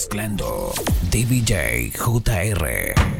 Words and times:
Mezclando 0.00 0.72
DBJ 1.10 1.92
JR. 1.92 3.19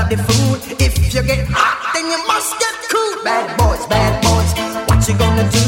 of 0.00 0.08
the 0.08 0.16
food. 0.16 0.80
If 0.80 1.14
you 1.14 1.22
get 1.22 1.46
hot, 1.48 1.92
then 1.94 2.06
you 2.10 2.18
must 2.26 2.58
get 2.58 2.74
cool. 2.88 3.24
Bad 3.24 3.46
boys, 3.58 3.84
bad 3.86 4.22
boys, 4.22 4.50
what 4.88 5.06
you 5.08 5.16
gonna 5.18 5.46
do? 5.50 5.66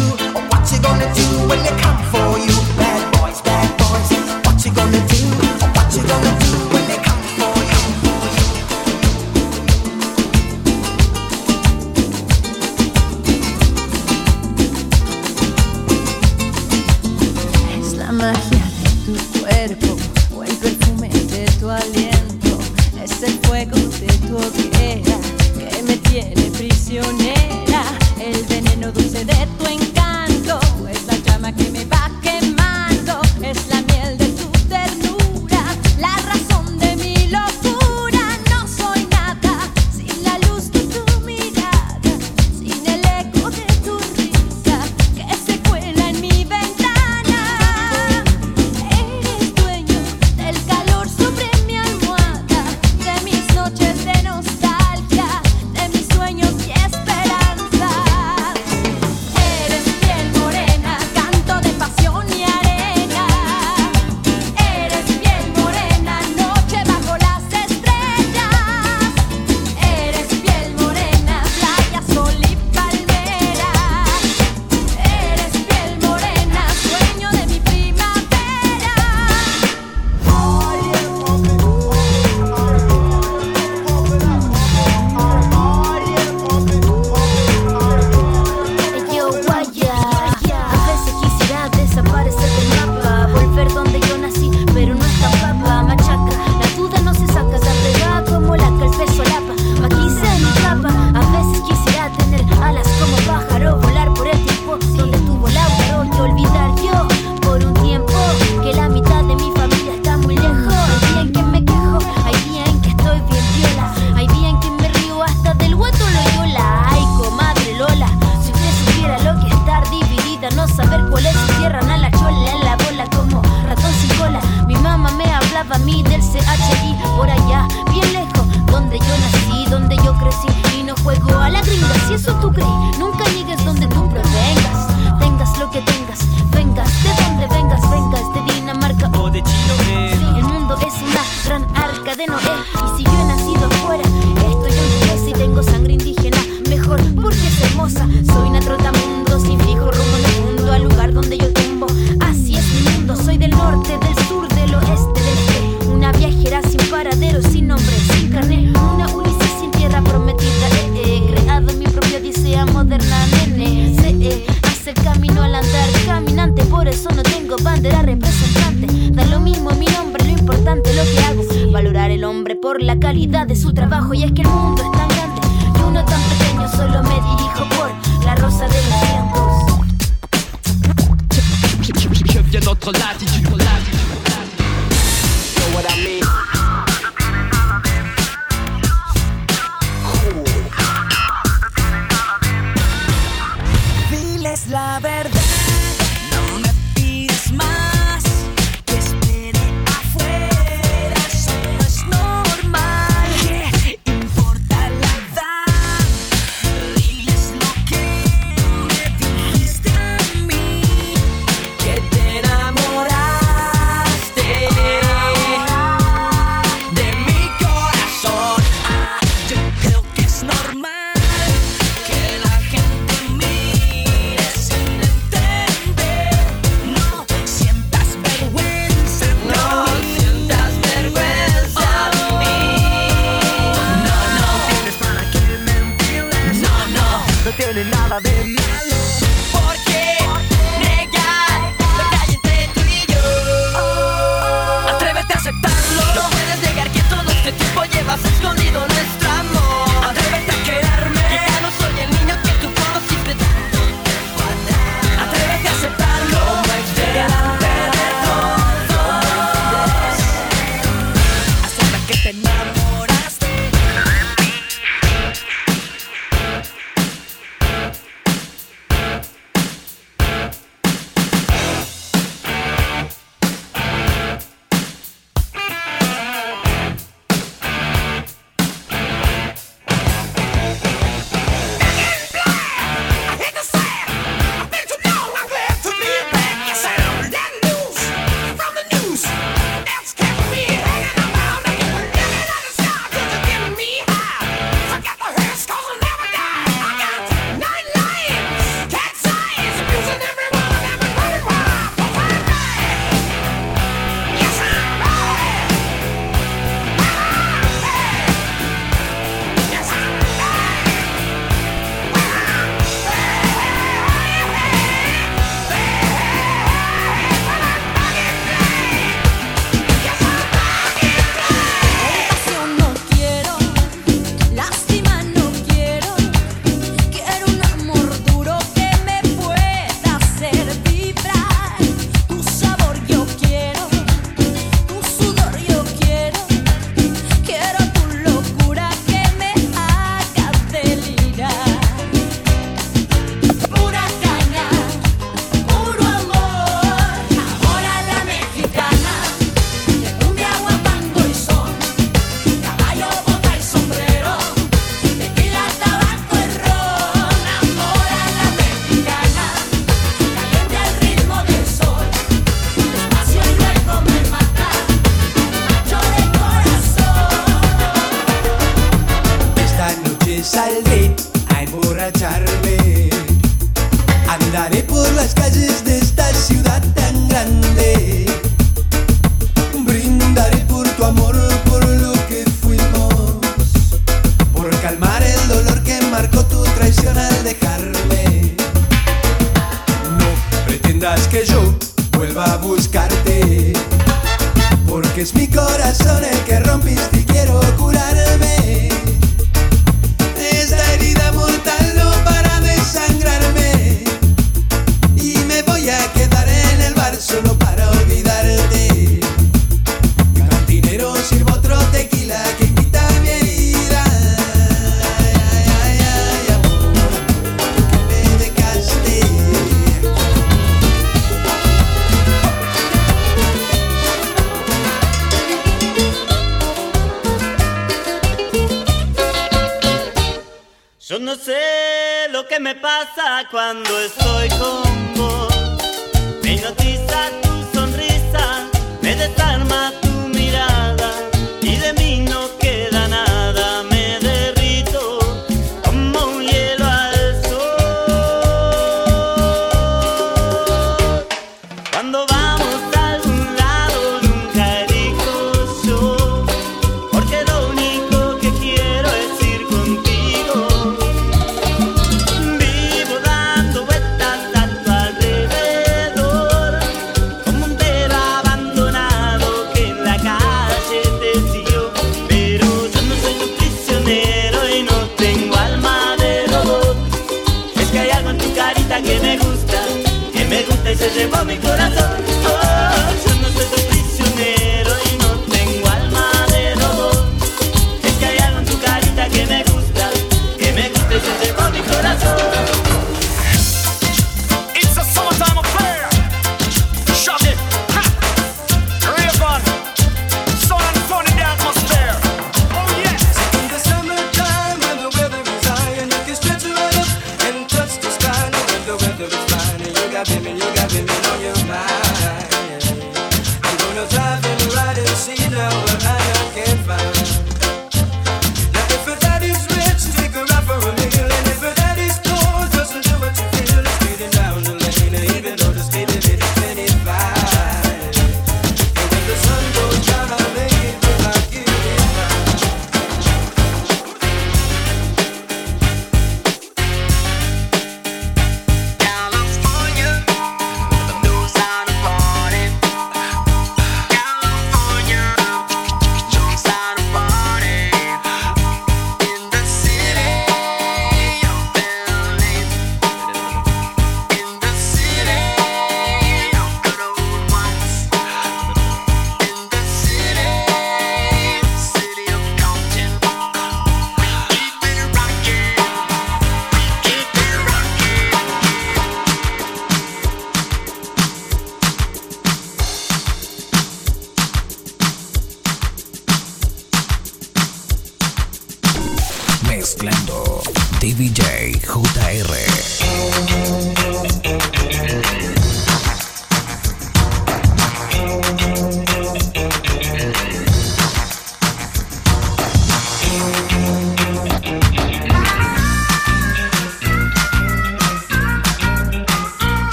What 0.48 0.64
you 0.72 0.78
gonna 0.80 1.12
do 1.14 1.26
when 1.48 1.60
they 1.62 1.74
come 1.80 1.98
for 2.10 2.38
you? 2.38 2.61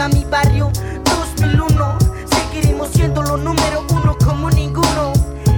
viva 0.00 0.08
mi 0.08 0.24
barrio 0.24 0.70
2001. 1.04 1.98
Seguiremos 2.30 2.88
siendo 2.88 3.22
los 3.22 3.40
número 3.40 3.84
uno 3.90 4.16
como 4.24 4.50
ninguno. 4.50 5.12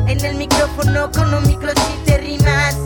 En 0.07 0.25
el 0.25 0.37
micrófono 0.37 1.11
con 1.13 1.33
un 1.33 1.47
microchip 1.47 2.05
de 2.07 2.19
rimas. 2.19 2.77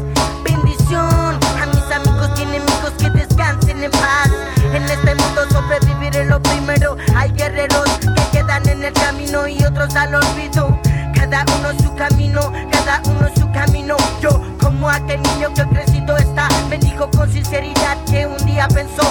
Bendición 0.45 1.39
a 1.63 1.67
mis 1.67 1.91
amigos 1.95 2.31
y 2.39 2.43
enemigos 2.43 2.93
que 2.99 3.11
descansen 3.11 3.85
en 3.85 3.91
paz. 3.91 4.31
En 4.73 4.83
este 4.85 5.15
mundo 5.15 5.43
sobreviviré 5.51 6.27
lo 6.27 6.43
primero. 6.43 6.97
Hay 7.15 7.31
guerreros 7.33 7.89
que 8.01 8.39
quedan 8.39 8.69
en 8.69 8.85
el 8.85 8.93
camino 8.93 9.47
y 9.47 9.63
otros 9.65 9.95
al 9.97 10.15
olvido. 10.15 10.79
Cada 11.15 11.45
uno 11.59 11.71
su 11.83 11.95
camino, 11.95 12.53
cada 12.71 13.01
uno 13.07 13.29
su 13.35 13.51
camino. 13.53 13.97
Yo, 14.21 14.43
como 14.61 14.91
aquel 14.91 15.23
niño 15.23 15.53
que 15.55 15.63
ha 15.63 15.69
crecido 15.69 16.17
está, 16.17 16.49
me 16.69 16.79
dijo 16.79 17.11
con 17.11 17.33
sinceridad 17.33 17.97
que 18.05 18.27
un 18.27 18.45
día 18.45 18.69
pensó 18.69 19.03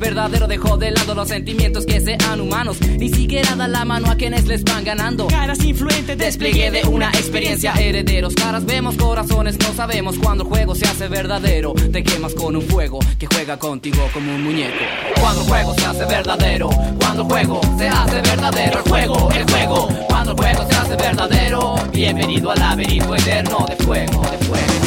verdadero 0.00 0.48
dejó 0.48 0.76
de 0.78 0.90
lado 0.90 1.14
los 1.14 1.28
sentimientos 1.28 1.86
que 1.86 2.00
sean 2.00 2.40
humanos. 2.40 2.80
Ni 2.80 3.10
siquiera 3.10 3.54
da 3.54 3.68
la 3.68 3.84
mano 3.84 4.10
a 4.10 4.16
quienes 4.16 4.46
les 4.46 4.64
van 4.64 4.82
ganando. 4.82 5.28
Caras 5.28 5.62
influentes, 5.62 6.18
despliegue 6.18 6.70
de 6.70 6.88
una 6.88 7.10
experiencia. 7.10 7.74
Herederos, 7.74 8.34
caras 8.34 8.64
vemos, 8.64 8.96
corazones 8.96 9.58
no 9.58 9.72
sabemos. 9.74 10.18
Cuando 10.18 10.44
el 10.44 10.48
juego 10.48 10.74
se 10.74 10.86
hace 10.86 11.06
verdadero, 11.08 11.74
te 11.74 12.02
quemas 12.02 12.34
con 12.34 12.56
un 12.56 12.62
fuego 12.62 12.98
que 13.18 13.26
juega 13.26 13.58
contigo 13.58 14.08
como 14.12 14.34
un 14.34 14.42
muñeco. 14.42 14.74
Cuando 15.20 15.42
el 15.42 15.48
juego 15.48 15.74
se 15.74 15.84
hace 15.84 16.04
verdadero, 16.06 16.70
cuando 16.98 17.22
el 17.22 17.28
juego 17.28 17.60
se 17.78 17.88
hace 17.88 18.20
verdadero, 18.22 18.78
el 18.78 18.90
juego, 18.90 19.30
el 19.32 19.50
juego. 19.50 19.88
Cuando 20.08 20.32
el 20.32 20.38
juego 20.38 20.66
se 20.68 20.76
hace 20.76 20.96
verdadero, 20.96 21.74
bienvenido 21.92 22.50
al 22.50 22.58
laberinto 22.58 23.14
eterno 23.14 23.66
de 23.68 23.76
fuego, 23.84 24.22
de 24.30 24.38
fuego. 24.46 24.79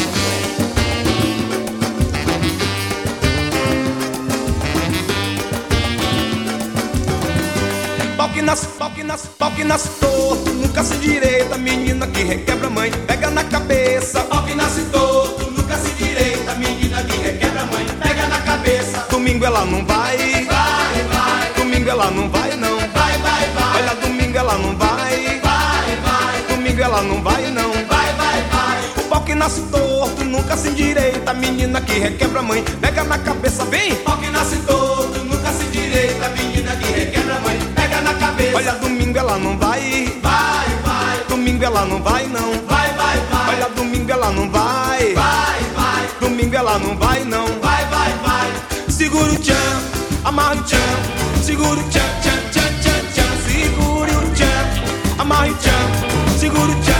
nas, 8.43 8.62
toque 8.77 9.03
nas, 9.03 9.21
toque 9.39 9.63
nas 9.63 9.84
torto, 9.99 10.51
nunca 10.53 10.84
se 10.84 10.95
direita, 10.97 11.58
menina 11.58 12.06
que 12.08 12.23
requebra 12.23 12.69
mãe, 12.69 12.91
pega 13.08 13.32
na 13.32 13.43
cabeça. 13.43 14.21
Toque 14.23 14.53
nas 14.53 14.73
torto, 14.91 15.49
nunca 15.51 15.77
se 15.77 15.91
direita, 15.91 16.53
menina 16.56 17.03
que 17.03 17.17
requebra 17.17 17.65
mãe, 17.65 17.86
pega 18.01 18.27
na 18.27 18.39
cabeça. 18.41 19.08
Domingo 19.10 19.45
ela 19.45 19.65
não 19.65 19.86
vai, 19.86 20.17
vai, 20.17 21.03
vai. 21.12 21.53
Domingo 21.56 21.89
ela 21.89 22.12
não 22.12 22.29
vai 22.29 22.56
não, 22.58 22.79
vai, 22.79 23.17
vai, 23.17 23.49
vai. 23.49 23.82
Olha 23.82 23.95
domingo 23.95 24.38
ela 24.38 24.58
não 24.58 24.75
vai, 24.75 25.39
vai, 25.41 25.95
vai. 26.03 26.56
Domingo 26.56 26.82
ela 26.82 27.01
não 27.01 27.21
vai 27.23 27.49
não, 27.49 27.71
vai, 27.71 28.13
vai, 28.13 28.41
vai. 28.51 28.84
O 28.97 29.03
pau 29.10 29.21
que 29.21 29.36
nasce 29.36 29.62
torto, 29.71 30.23
nunca 30.25 30.58
se 30.58 30.71
direita, 30.71 31.34
menina 31.34 31.79
que 31.82 31.93
requebra 31.93 32.41
mãe, 32.41 32.63
pega 32.82 33.03
na 33.06 33.17
cabeça, 33.17 33.63
vem. 33.65 33.95
Pau 33.95 34.17
que 34.17 34.29
nasce 34.29 34.58
torto, 34.58 35.23
nunca 35.23 35.51
se 35.53 35.65
direita, 35.65 36.29
menina 36.29 36.53
certeza. 38.54 38.72
Olha, 38.72 38.74
domingo 38.80 39.18
ela 39.18 39.38
não 39.38 39.58
vai. 39.58 40.14
Vai, 40.22 40.68
vai. 40.86 41.24
Domingo 41.28 41.64
ela 41.64 41.86
não 41.86 42.01
vai, 42.01 42.28
não. 42.28 42.51
Vai, 42.68 42.93
vai, 42.93 43.18
vai. 43.32 43.56
Olha, 43.56 43.70
domingo 43.70 44.12
ela 44.12 44.32
não 44.32 44.49
vai. 44.49 45.14
Vai, 45.14 45.64
vai. 45.76 46.08
Domingo 46.20 46.56
ela 46.56 46.80
não 46.80 46.97
vai, 46.97 47.24
não. 47.24 47.45
Vai, 47.60 47.86
vai, 47.86 48.14
vai. 48.24 48.51
Segura 48.89 49.32
o 49.32 49.38
tchan, 49.38 49.54
amarra 50.24 50.56
o 50.56 50.64
tchan. 50.64 50.78
Segura 51.43 51.80
o 51.80 51.84
tchan, 51.89 51.99
tchan, 52.22 52.51
tchan, 52.51 52.80
tchan, 52.82 53.06
tchan. 53.14 53.32
Segura 53.47 54.12
o 54.12 54.32
tchan, 54.34 55.22
amarra 55.22 55.47
o 55.49 55.56
tchan. 55.56 56.38
Segura 56.38 56.72
o 56.72 56.82
tchan. 56.82 56.93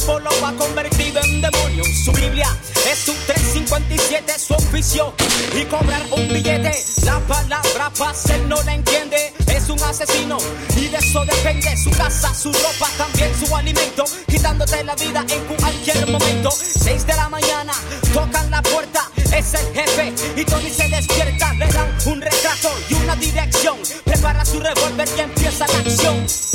tiempo 0.00 0.20
lo 0.20 0.46
ha 0.46 0.52
convertido 0.52 1.20
en 1.22 1.40
demonio. 1.40 1.84
Su 1.84 2.12
Biblia 2.12 2.48
es 2.90 2.98
su 2.98 3.12
357, 3.12 4.38
su 4.38 4.54
oficio. 4.54 5.14
Y 5.54 5.64
cobrar 5.64 6.02
un 6.12 6.28
billete, 6.28 6.72
la 7.04 7.18
palabra 7.20 7.90
pase 7.98 8.38
no 8.46 8.62
la 8.62 8.74
entiende. 8.74 9.32
Es 9.48 9.68
un 9.68 9.82
asesino 9.82 10.38
y 10.76 10.88
de 10.88 10.98
eso 10.98 11.24
depende 11.24 11.76
su 11.76 11.90
casa, 11.90 12.32
su 12.34 12.52
ropa, 12.52 12.88
también 12.96 13.30
su 13.38 13.54
alimento. 13.54 14.04
Quitándote 14.28 14.84
la 14.84 14.94
vida 14.94 15.24
en 15.28 15.56
cualquier 15.56 16.08
momento. 16.08 16.50
6 16.50 17.06
de 17.06 17.16
la 17.16 17.28
mañana, 17.28 17.72
tocan 18.14 18.50
la 18.50 18.62
puerta, 18.62 19.10
es 19.16 19.54
el 19.54 19.74
jefe. 19.74 20.14
Y 20.36 20.44
Tony 20.44 20.70
se 20.70 20.88
despierta, 20.88 21.52
le 21.54 21.66
dan 21.66 21.88
un 22.06 22.20
retrato 22.20 22.70
y 22.88 22.94
una 22.94 23.16
dirección. 23.16 23.76
Prepara 24.04 24.44
su 24.44 24.60
revólver 24.60 25.08
y 25.16 25.20
empieza 25.20 25.66
la 25.66 25.78
acción. 25.78 26.49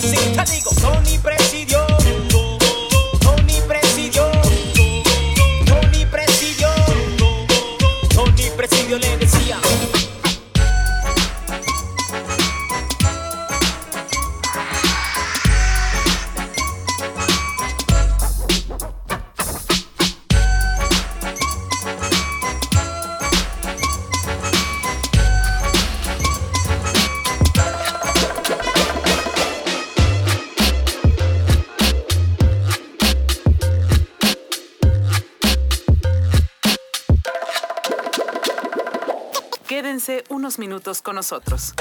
sin 0.00 0.32
taligo, 0.34 0.70
son 0.80 1.06
unos 40.50 40.58
minutos 40.58 41.00
con 41.00 41.14
nosotros. 41.14 41.74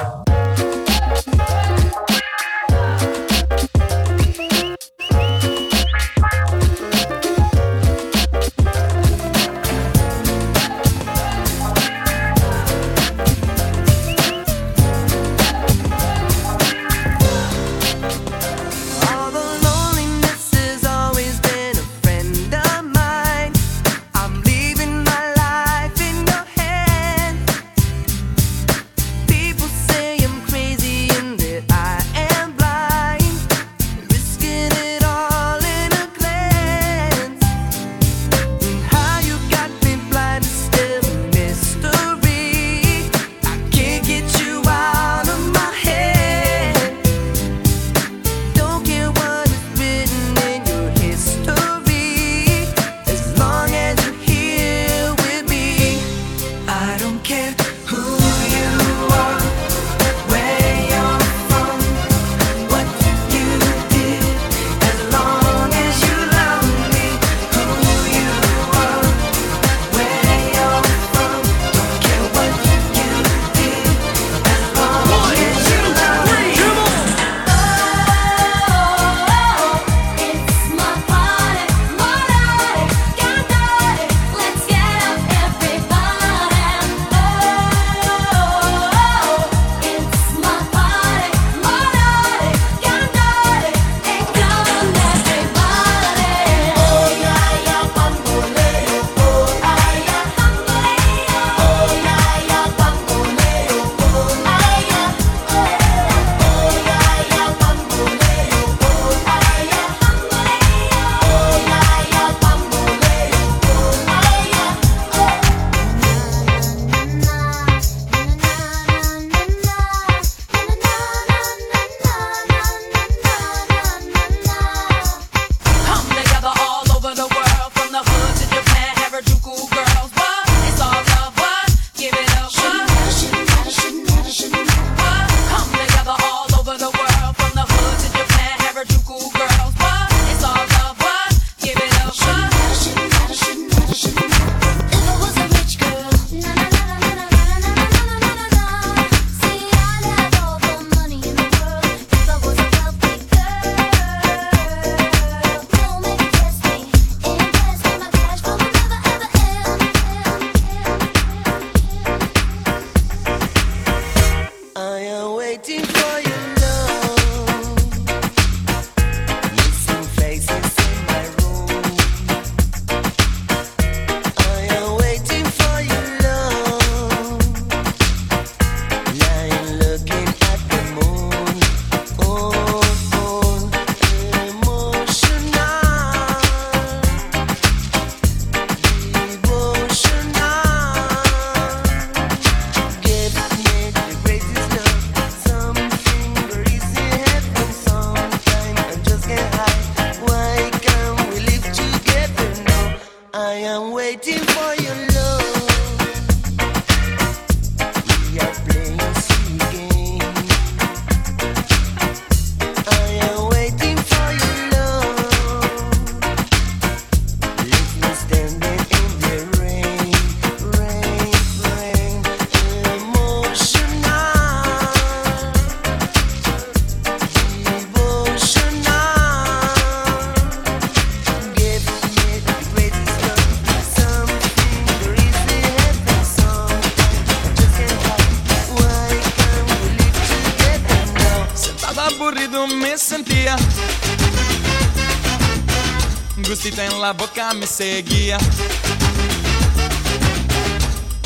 seguia. 247.80 248.38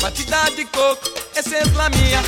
Batida 0.00 0.44
de 0.54 0.64
coco, 0.66 1.10
essência 1.34 1.58
é 1.58 1.88
minha. 1.96 2.22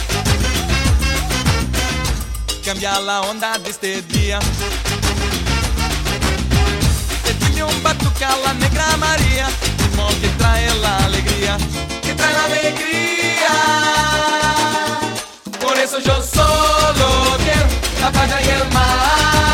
Cambia 2.65 2.91
a 2.91 3.21
onda 3.21 3.57
deste 3.59 4.03
dia. 4.03 4.41
Pedile 7.23 7.63
um 7.63 7.81
batucala 7.83 8.53
negra 8.55 8.97
Maria, 8.97 9.47
irmão 9.91 10.13
que 10.21 10.29
trai 10.39 10.65
ela 10.65 11.05
alegria, 11.05 11.57
que 12.03 12.13
trai 12.15 12.33
ela 12.33 12.45
alegria. 12.47 13.55
Por 15.61 15.77
isso 15.77 15.99
eu 15.99 16.21
solo 16.21 17.39
quiero 17.45 17.69
la 18.01 18.11
playa 18.11 18.43
y 18.43 18.49
el 18.49 18.73
mar. 18.73 19.46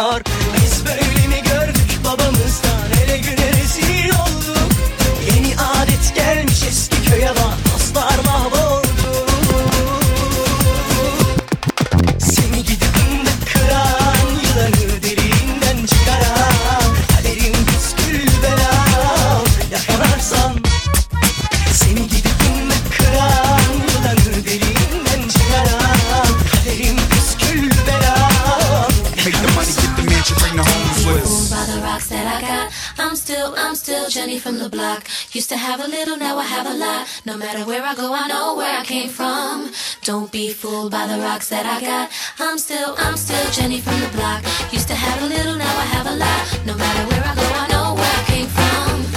yanıyor 0.00 0.29
No 37.30 37.36
matter 37.36 37.64
where 37.64 37.84
I 37.84 37.94
go, 37.94 38.12
I 38.12 38.26
know 38.26 38.56
where 38.56 38.76
I 38.80 38.84
came 38.84 39.08
from. 39.08 39.70
Don't 40.02 40.32
be 40.32 40.52
fooled 40.52 40.90
by 40.90 41.06
the 41.06 41.22
rocks 41.22 41.48
that 41.50 41.64
I 41.64 41.80
got. 41.80 42.10
I'm 42.40 42.58
still, 42.58 42.96
I'm 42.98 43.16
still 43.16 43.48
Jenny 43.52 43.80
from 43.80 44.00
the 44.00 44.08
block. 44.08 44.42
Used 44.72 44.88
to 44.88 44.96
have 44.96 45.22
a 45.22 45.26
little, 45.26 45.54
now 45.54 45.78
I 45.78 45.84
have 45.94 46.06
a 46.08 46.16
lot. 46.16 46.66
No 46.66 46.74
matter 46.74 47.08
where 47.08 47.22
I 47.24 47.34
go, 47.36 47.46
I 47.54 47.68
know 47.68 47.94
where 47.94 48.14
I 48.18 48.24
came 48.26 48.48
from. 48.48 49.09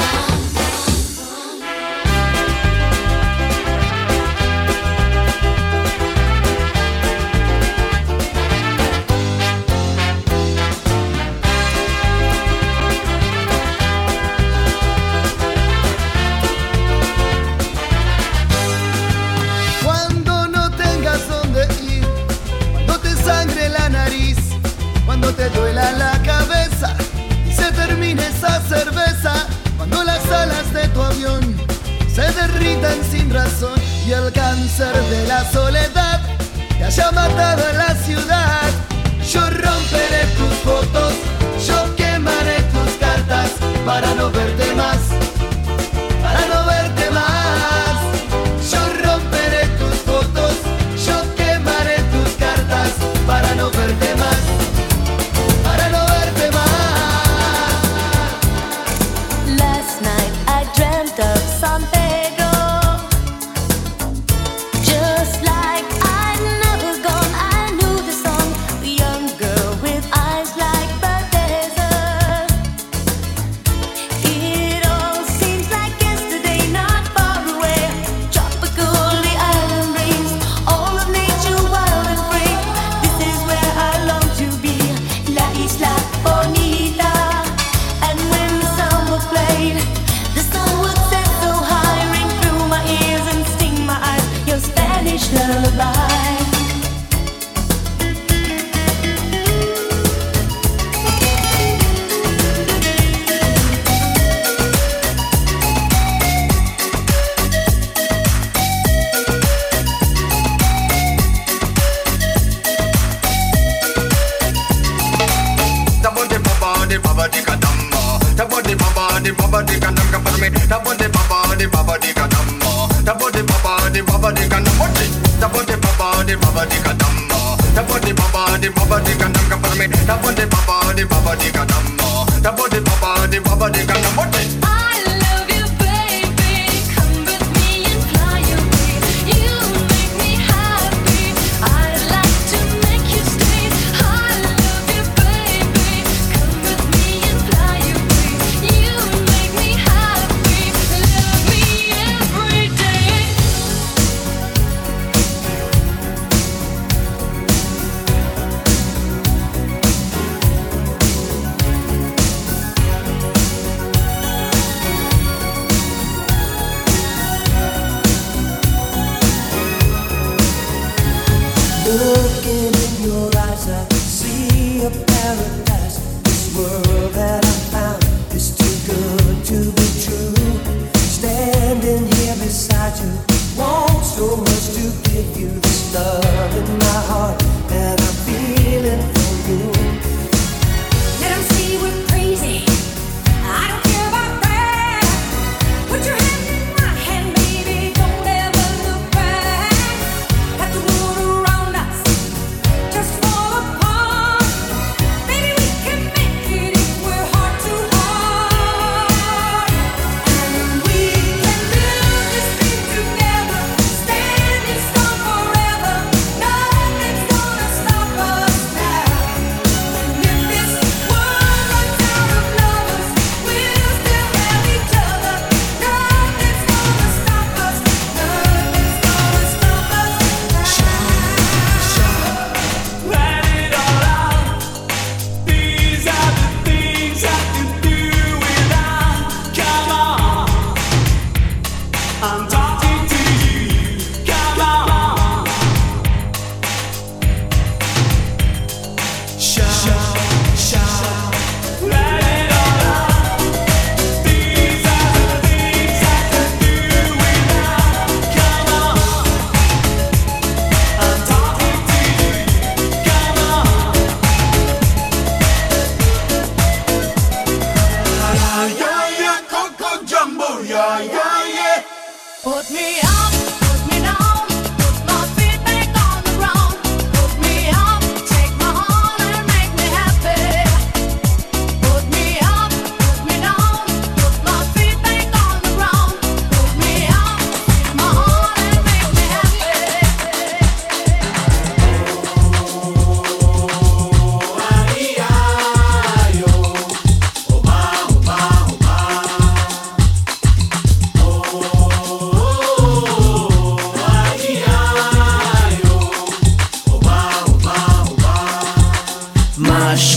irritan 32.64 33.03
sin 33.11 33.30
razón 33.30 33.80
y 34.05 34.11
el 34.11 34.32
cáncer 34.32 34.95
de 34.95 35.28
la 35.28 35.43
soledad 35.51 36.22
te 36.78 36.84
haya 36.84 37.11
matado 37.11 37.70
en 37.70 37.78
la 37.78 37.95
ciudad. 37.95 38.70
Yo 39.32 39.41
romperé 39.41 40.26
tus 40.38 40.53
fotos, 40.64 41.14
yo 41.68 41.95
quemaré 41.95 42.61
tus 42.74 42.93
cartas 42.99 43.51
para 43.86 44.14
no 44.16 44.32
ver. 44.32 44.42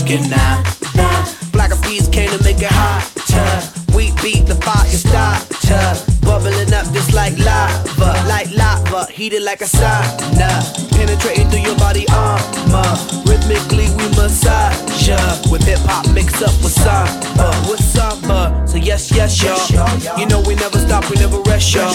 chicken 0.07 0.29
now. 0.29 0.63
Nah. 0.95 1.25
Black 1.51 1.71
of 1.71 1.81
peas 1.83 2.07
came 2.07 2.29
to 2.29 2.41
make 2.43 2.61
it 2.61 2.71
hotter. 2.71 3.95
We 3.95 4.11
beat 4.21 4.45
the 4.45 4.55
fire 4.55 4.85
starter. 4.85 6.13
Bubbling 6.21 6.73
up 6.73 6.85
just 6.93 7.13
like 7.13 7.37
lava, 7.39 8.11
like 8.27 8.51
lava, 8.51 9.11
heated 9.11 9.43
like 9.43 9.61
a 9.61 9.65
sauna. 9.65 10.49
Penetrating 10.91 11.49
through 11.49 11.61
your 11.61 11.77
body 11.77 12.05
armor. 12.11 12.87
Rhythmically 13.25 13.87
we 13.97 14.07
massage 14.15 15.07
ya. 15.07 15.17
With 15.51 15.63
hip 15.63 15.79
hop 15.83 16.07
mixed 16.13 16.41
up 16.41 16.55
with 16.63 16.73
samba, 16.73 17.49
with 17.69 17.83
samba. 17.83 18.67
So 18.67 18.77
yes, 18.77 19.11
yes, 19.11 19.41
y'all. 19.41 20.19
You 20.19 20.27
know 20.27 20.41
we 20.41 20.55
never 20.55 20.79
stop, 20.79 21.09
we 21.09 21.15
never 21.17 21.39
rest, 21.41 21.73
y'all. 21.73 21.91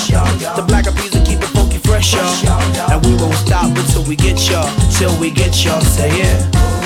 The 0.57 0.65
black 0.67 0.87
of 0.87 0.97
peas 0.97 1.13
will 1.13 1.25
keep 1.25 1.39
it 1.39 1.53
funky 1.57 1.79
fresh, 1.79 2.15
y'all. 2.15 2.91
And 2.91 3.05
we 3.07 3.15
won't 3.17 3.35
stop 3.35 3.77
until 3.77 4.05
we 4.05 4.17
get 4.17 4.39
y'all, 4.51 4.69
till 4.91 5.19
we 5.21 5.31
get 5.31 5.65
y'all. 5.65 5.81
Say 5.81 6.11
it. 6.11 6.55
Yeah. 6.55 6.82